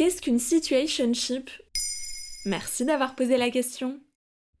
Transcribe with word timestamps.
Qu'est-ce 0.00 0.22
qu'une 0.22 0.38
situationship? 0.38 1.50
Merci 2.46 2.86
d'avoir 2.86 3.14
posé 3.14 3.36
la 3.36 3.50
question. 3.50 4.00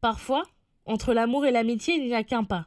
Parfois, 0.02 0.42
entre 0.84 1.14
l'amour 1.14 1.46
et 1.46 1.50
l'amitié, 1.50 1.94
il 1.94 2.04
n'y 2.04 2.14
a 2.14 2.24
qu'un 2.24 2.44
pas. 2.44 2.66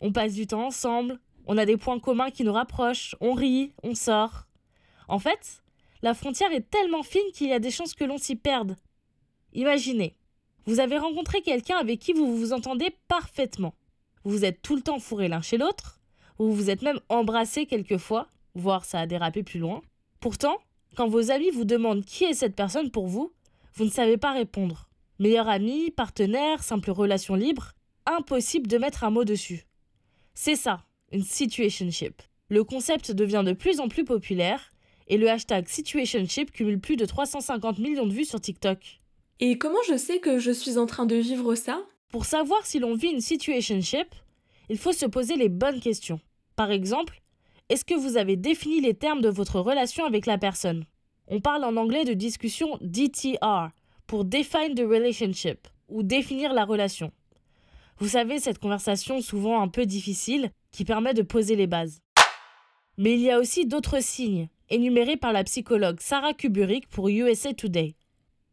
On 0.00 0.12
passe 0.12 0.34
du 0.34 0.46
temps 0.46 0.66
ensemble, 0.66 1.18
on 1.46 1.58
a 1.58 1.66
des 1.66 1.76
points 1.76 1.98
communs 1.98 2.30
qui 2.30 2.44
nous 2.44 2.52
rapprochent, 2.52 3.16
on 3.20 3.32
rit, 3.32 3.72
on 3.82 3.96
sort. 3.96 4.46
En 5.08 5.18
fait, 5.18 5.64
la 6.00 6.14
frontière 6.14 6.52
est 6.52 6.70
tellement 6.70 7.02
fine 7.02 7.28
qu'il 7.34 7.48
y 7.48 7.52
a 7.52 7.58
des 7.58 7.72
chances 7.72 7.94
que 7.94 8.04
l'on 8.04 8.18
s'y 8.18 8.36
perde. 8.36 8.76
Imaginez, 9.52 10.14
vous 10.66 10.78
avez 10.78 10.96
rencontré 10.96 11.42
quelqu'un 11.42 11.78
avec 11.78 11.98
qui 11.98 12.12
vous 12.12 12.36
vous 12.36 12.52
entendez 12.52 12.94
parfaitement. 13.08 13.74
Vous 14.22 14.44
êtes 14.44 14.62
tout 14.62 14.76
le 14.76 14.82
temps 14.82 15.00
fourré 15.00 15.26
l'un 15.26 15.42
chez 15.42 15.58
l'autre, 15.58 15.98
vous 16.38 16.52
vous 16.52 16.70
êtes 16.70 16.82
même 16.82 17.00
embrassé 17.08 17.66
quelquefois, 17.66 18.28
voire 18.54 18.84
ça 18.84 19.00
a 19.00 19.06
dérapé 19.08 19.42
plus 19.42 19.58
loin. 19.58 19.82
Pourtant, 20.20 20.56
quand 20.96 21.08
vos 21.08 21.30
amis 21.30 21.50
vous 21.50 21.64
demandent 21.64 22.04
qui 22.04 22.24
est 22.24 22.34
cette 22.34 22.56
personne 22.56 22.90
pour 22.90 23.06
vous, 23.06 23.32
vous 23.74 23.84
ne 23.84 23.90
savez 23.90 24.16
pas 24.16 24.32
répondre. 24.32 24.88
Meilleur 25.18 25.48
ami, 25.48 25.90
partenaire, 25.90 26.62
simple 26.62 26.90
relation 26.90 27.34
libre, 27.34 27.72
impossible 28.06 28.66
de 28.66 28.78
mettre 28.78 29.04
un 29.04 29.10
mot 29.10 29.24
dessus. 29.24 29.66
C'est 30.34 30.56
ça, 30.56 30.84
une 31.12 31.22
situationship. 31.22 32.22
Le 32.48 32.64
concept 32.64 33.12
devient 33.12 33.44
de 33.46 33.52
plus 33.52 33.80
en 33.80 33.88
plus 33.88 34.04
populaire 34.04 34.70
et 35.06 35.18
le 35.18 35.28
hashtag 35.28 35.68
situationship 35.68 36.50
cumule 36.50 36.80
plus 36.80 36.96
de 36.96 37.04
350 37.04 37.78
millions 37.78 38.06
de 38.06 38.12
vues 38.12 38.24
sur 38.24 38.40
TikTok. 38.40 39.00
Et 39.40 39.58
comment 39.58 39.82
je 39.88 39.96
sais 39.96 40.18
que 40.18 40.38
je 40.38 40.50
suis 40.50 40.78
en 40.78 40.86
train 40.86 41.06
de 41.06 41.16
vivre 41.16 41.54
ça? 41.54 41.82
Pour 42.10 42.24
savoir 42.24 42.66
si 42.66 42.78
l'on 42.78 42.94
vit 42.94 43.08
une 43.08 43.20
situationship, 43.20 44.14
il 44.68 44.78
faut 44.78 44.92
se 44.92 45.06
poser 45.06 45.36
les 45.36 45.48
bonnes 45.48 45.80
questions. 45.80 46.20
Par 46.56 46.70
exemple, 46.70 47.20
est-ce 47.70 47.84
que 47.84 47.94
vous 47.94 48.16
avez 48.16 48.34
défini 48.36 48.80
les 48.80 48.94
termes 48.94 49.20
de 49.20 49.28
votre 49.28 49.60
relation 49.60 50.04
avec 50.04 50.26
la 50.26 50.38
personne? 50.38 50.86
On 51.28 51.40
parle 51.40 51.62
en 51.62 51.76
anglais 51.76 52.04
de 52.04 52.14
discussion 52.14 52.76
DTR 52.80 53.68
pour 54.08 54.24
Define 54.24 54.74
the 54.74 54.80
Relationship 54.80 55.68
ou 55.88 56.02
définir 56.02 56.52
la 56.52 56.64
relation. 56.64 57.12
Vous 57.98 58.08
savez, 58.08 58.40
cette 58.40 58.58
conversation 58.58 59.20
souvent 59.20 59.62
un 59.62 59.68
peu 59.68 59.86
difficile 59.86 60.50
qui 60.72 60.84
permet 60.84 61.14
de 61.14 61.22
poser 61.22 61.54
les 61.54 61.68
bases. 61.68 62.00
Mais 62.98 63.14
il 63.14 63.20
y 63.20 63.30
a 63.30 63.38
aussi 63.38 63.66
d'autres 63.66 64.02
signes, 64.02 64.48
énumérés 64.68 65.16
par 65.16 65.32
la 65.32 65.44
psychologue 65.44 66.00
Sarah 66.00 66.34
Kuburik 66.34 66.88
pour 66.88 67.08
USA 67.08 67.54
Today. 67.54 67.94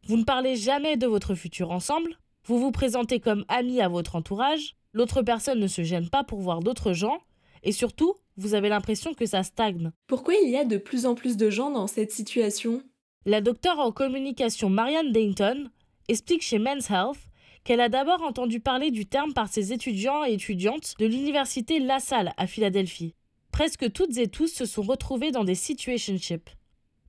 Vous 0.06 0.16
ne 0.16 0.24
parlez 0.24 0.54
jamais 0.54 0.96
de 0.96 1.08
votre 1.08 1.34
futur 1.34 1.72
ensemble, 1.72 2.16
vous 2.44 2.60
vous 2.60 2.70
présentez 2.70 3.18
comme 3.18 3.44
ami 3.48 3.80
à 3.80 3.88
votre 3.88 4.14
entourage, 4.14 4.76
l'autre 4.92 5.22
personne 5.22 5.58
ne 5.58 5.66
se 5.66 5.82
gêne 5.82 6.08
pas 6.08 6.22
pour 6.22 6.38
voir 6.38 6.60
d'autres 6.60 6.92
gens, 6.92 7.18
et 7.64 7.72
surtout, 7.72 8.14
vous 8.38 8.54
avez 8.54 8.68
l'impression 8.68 9.12
que 9.12 9.26
ça 9.26 9.42
stagne. 9.42 9.90
Pourquoi 10.06 10.34
il 10.34 10.48
y 10.48 10.56
a 10.56 10.64
de 10.64 10.78
plus 10.78 11.04
en 11.04 11.14
plus 11.14 11.36
de 11.36 11.50
gens 11.50 11.70
dans 11.70 11.86
cette 11.86 12.12
situation? 12.12 12.82
La 13.26 13.40
docteure 13.40 13.80
en 13.80 13.92
communication 13.92 14.70
Marianne 14.70 15.12
Dayton 15.12 15.68
explique 16.08 16.42
chez 16.42 16.58
Men's 16.58 16.88
Health 16.88 17.18
qu'elle 17.64 17.80
a 17.80 17.88
d'abord 17.88 18.22
entendu 18.22 18.60
parler 18.60 18.90
du 18.90 19.04
terme 19.06 19.34
par 19.34 19.48
ses 19.48 19.72
étudiants 19.72 20.24
et 20.24 20.32
étudiantes 20.32 20.94
de 20.98 21.06
l'université 21.06 21.80
La 21.80 21.98
Salle 21.98 22.32
à 22.36 22.46
Philadelphie. 22.46 23.14
Presque 23.52 23.92
toutes 23.92 24.16
et 24.16 24.28
tous 24.28 24.48
se 24.48 24.64
sont 24.64 24.82
retrouvés 24.82 25.32
dans 25.32 25.44
des 25.44 25.56
situationships. 25.56 26.48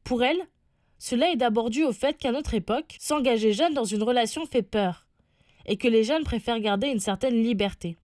Pour 0.03 0.23
elle, 0.23 0.41
cela 0.97 1.31
est 1.31 1.38
d'abord 1.38 1.69
dû 1.69 1.83
au 1.83 1.94
fait 1.94 2.17
qu'à 2.17 2.31
notre 2.31 2.55
époque, 2.55 2.97
s'engager 3.00 3.53
jeune 3.53 3.73
dans 3.73 3.85
une 3.85 4.03
relation 4.03 4.45
fait 4.45 4.63
peur, 4.63 5.07
et 5.66 5.77
que 5.77 5.88
les 5.88 6.03
jeunes 6.03 6.23
préfèrent 6.23 6.59
garder 6.59 6.88
une 6.88 7.00
certaine 7.00 7.41
liberté. 7.41 7.97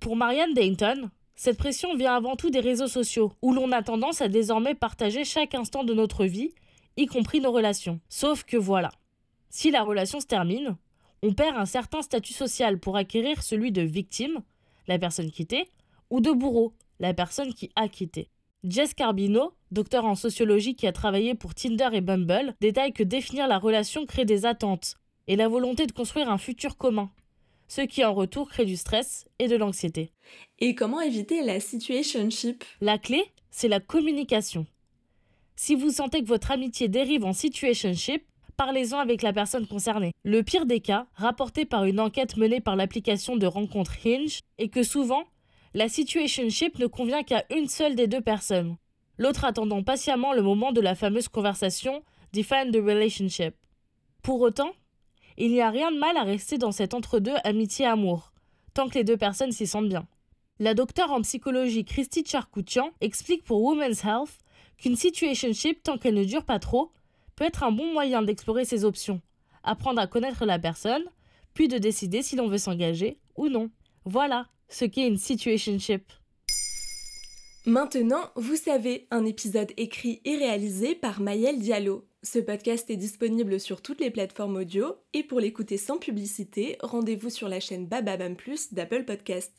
Pour 0.00 0.16
Marianne 0.16 0.54
Dayton, 0.54 1.10
cette 1.36 1.58
pression 1.58 1.94
vient 1.94 2.16
avant 2.16 2.34
tout 2.34 2.48
des 2.48 2.60
réseaux 2.60 2.88
sociaux, 2.88 3.32
où 3.42 3.52
l'on 3.52 3.70
a 3.70 3.82
tendance 3.82 4.22
à 4.22 4.28
désormais 4.28 4.74
partager 4.74 5.24
chaque 5.24 5.54
instant 5.54 5.84
de 5.84 5.92
notre 5.92 6.24
vie, 6.24 6.54
y 6.96 7.04
compris 7.04 7.40
nos 7.40 7.52
relations. 7.52 8.00
Sauf 8.08 8.44
que 8.44 8.56
voilà, 8.56 8.90
si 9.50 9.70
la 9.70 9.82
relation 9.82 10.18
se 10.18 10.26
termine, 10.26 10.78
on 11.22 11.34
perd 11.34 11.54
un 11.58 11.66
certain 11.66 12.00
statut 12.00 12.32
social 12.32 12.78
pour 12.78 12.96
acquérir 12.96 13.42
celui 13.42 13.72
de 13.72 13.82
victime, 13.82 14.40
la 14.88 14.98
personne 14.98 15.30
quittée, 15.30 15.68
ou 16.08 16.22
de 16.22 16.30
bourreau, 16.30 16.72
la 16.98 17.12
personne 17.12 17.52
qui 17.52 17.70
a 17.76 17.86
quitté. 17.86 18.30
Jess 18.64 18.94
Carbino, 18.94 19.52
docteur 19.70 20.06
en 20.06 20.14
sociologie 20.14 20.76
qui 20.76 20.86
a 20.86 20.92
travaillé 20.92 21.34
pour 21.34 21.54
Tinder 21.54 21.90
et 21.92 22.00
Bumble, 22.00 22.54
détaille 22.62 22.94
que 22.94 23.02
définir 23.02 23.46
la 23.48 23.58
relation 23.58 24.06
crée 24.06 24.24
des 24.24 24.46
attentes 24.46 24.96
et 25.26 25.36
la 25.36 25.48
volonté 25.48 25.86
de 25.86 25.92
construire 25.92 26.30
un 26.30 26.38
futur 26.38 26.78
commun, 26.78 27.10
ce 27.70 27.82
qui 27.82 28.04
en 28.04 28.12
retour 28.12 28.48
crée 28.48 28.64
du 28.64 28.76
stress 28.76 29.28
et 29.38 29.46
de 29.46 29.54
l'anxiété. 29.54 30.10
Et 30.58 30.74
comment 30.74 31.00
éviter 31.00 31.42
la 31.44 31.60
situationship? 31.60 32.64
La 32.80 32.98
clé, 32.98 33.22
c'est 33.50 33.68
la 33.68 33.78
communication. 33.78 34.66
Si 35.54 35.76
vous 35.76 35.90
sentez 35.90 36.20
que 36.20 36.26
votre 36.26 36.50
amitié 36.50 36.88
dérive 36.88 37.24
en 37.24 37.32
situationship, 37.32 38.24
parlez-en 38.56 38.98
avec 38.98 39.22
la 39.22 39.32
personne 39.32 39.68
concernée. 39.68 40.12
Le 40.24 40.42
pire 40.42 40.66
des 40.66 40.80
cas, 40.80 41.06
rapporté 41.14 41.64
par 41.64 41.84
une 41.84 42.00
enquête 42.00 42.36
menée 42.36 42.60
par 42.60 42.74
l'application 42.74 43.36
de 43.36 43.46
rencontre 43.46 43.94
Hinge, 44.04 44.40
est 44.58 44.68
que 44.68 44.82
souvent, 44.82 45.22
la 45.72 45.88
situationship 45.88 46.76
ne 46.80 46.88
convient 46.88 47.22
qu'à 47.22 47.44
une 47.54 47.68
seule 47.68 47.94
des 47.94 48.08
deux 48.08 48.20
personnes, 48.20 48.78
l'autre 49.16 49.44
attendant 49.44 49.84
patiemment 49.84 50.32
le 50.32 50.42
moment 50.42 50.72
de 50.72 50.80
la 50.80 50.96
fameuse 50.96 51.28
conversation 51.28 52.02
Define 52.32 52.72
the 52.72 52.76
relationship. 52.76 53.54
Pour 54.22 54.40
autant, 54.40 54.72
il 55.40 55.52
n'y 55.52 55.62
a 55.62 55.70
rien 55.70 55.90
de 55.90 55.98
mal 55.98 56.16
à 56.18 56.22
rester 56.22 56.58
dans 56.58 56.70
cet 56.70 56.92
entre-deux 56.92 57.36
amitié-amour, 57.44 58.32
tant 58.74 58.88
que 58.88 58.94
les 58.94 59.04
deux 59.04 59.16
personnes 59.16 59.52
s'y 59.52 59.66
sentent 59.66 59.88
bien. 59.88 60.06
La 60.58 60.74
docteure 60.74 61.12
en 61.12 61.22
psychologie 61.22 61.86
Christy 61.86 62.24
Charkoutian 62.26 62.90
explique 63.00 63.44
pour 63.44 63.62
Women's 63.62 64.04
Health 64.04 64.38
qu'une 64.76 64.96
situationship, 64.96 65.82
tant 65.82 65.96
qu'elle 65.96 66.14
ne 66.14 66.24
dure 66.24 66.44
pas 66.44 66.58
trop, 66.58 66.92
peut 67.36 67.44
être 67.44 67.64
un 67.64 67.72
bon 67.72 67.90
moyen 67.90 68.20
d'explorer 68.20 68.66
ses 68.66 68.84
options, 68.84 69.22
apprendre 69.62 70.02
à 70.02 70.06
connaître 70.06 70.44
la 70.44 70.58
personne, 70.58 71.04
puis 71.54 71.68
de 71.68 71.78
décider 71.78 72.20
si 72.20 72.36
l'on 72.36 72.48
veut 72.48 72.58
s'engager 72.58 73.18
ou 73.36 73.48
non. 73.48 73.70
Voilà 74.04 74.46
ce 74.68 74.84
qu'est 74.84 75.08
une 75.08 75.16
situationship. 75.16 76.12
Maintenant, 77.66 78.30
vous 78.36 78.56
savez, 78.56 79.06
un 79.10 79.26
épisode 79.26 79.72
écrit 79.76 80.22
et 80.24 80.36
réalisé 80.36 80.94
par 80.94 81.20
Mayel 81.20 81.58
Diallo. 81.58 82.06
Ce 82.22 82.38
podcast 82.38 82.88
est 82.88 82.96
disponible 82.96 83.60
sur 83.60 83.82
toutes 83.82 84.00
les 84.00 84.10
plateformes 84.10 84.56
audio 84.56 84.96
et 85.12 85.22
pour 85.22 85.40
l'écouter 85.40 85.76
sans 85.76 85.98
publicité, 85.98 86.78
rendez-vous 86.80 87.28
sur 87.28 87.50
la 87.50 87.60
chaîne 87.60 87.86
Bababam 87.86 88.34
Plus 88.34 88.72
d'Apple 88.72 89.04
Podcast. 89.04 89.52